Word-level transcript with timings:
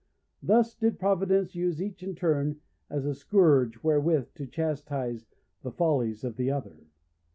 Thus 0.41 0.73
did 0.73 0.97
Providence 0.97 1.53
use 1.53 1.79
each 1.79 2.01
in 2.01 2.15
turn 2.15 2.59
as 2.89 3.05
a 3.05 3.13
scourge 3.13 3.83
wherewith 3.83 4.33
to 4.33 4.47
chastise 4.47 5.27
the 5.61 5.71
follies 5.71 6.23
of 6.23 6.37
the 6.37 6.49
other. 6.49 6.87